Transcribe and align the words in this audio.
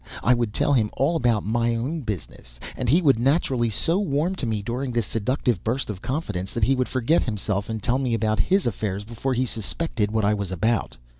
I 0.23 0.33
would 0.33 0.51
tell 0.51 0.73
him 0.73 0.89
all 0.97 1.15
about 1.15 1.45
my 1.45 1.75
own 1.75 1.99
business, 2.01 2.59
and 2.75 2.89
he 2.89 3.03
would 3.03 3.19
naturally 3.19 3.69
so 3.69 3.99
warm 3.99 4.35
to 4.37 4.47
me 4.47 4.63
during 4.63 4.91
this 4.91 5.05
seductive 5.05 5.63
burst 5.63 5.91
of 5.91 6.01
confidence 6.01 6.53
that 6.55 6.63
he 6.63 6.75
would 6.75 6.89
forget 6.89 7.21
himself, 7.21 7.69
and 7.69 7.83
tell 7.83 7.99
me 7.99 8.09
all 8.09 8.15
about 8.15 8.39
his 8.39 8.65
affairs 8.65 9.03
before 9.03 9.35
he 9.35 9.45
suspected 9.45 10.09
what 10.09 10.25
I 10.25 10.33
was 10.33 10.51
about. 10.51 10.97